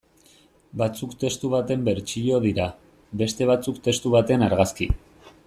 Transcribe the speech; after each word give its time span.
Batzuk 0.81 1.11
testu 1.23 1.51
baten 1.55 1.83
bertsio 1.89 2.41
dira, 2.47 2.67
beste 3.23 3.49
batzuk 3.53 3.79
testu 3.89 4.15
baten 4.19 4.49
argazki. 4.49 4.91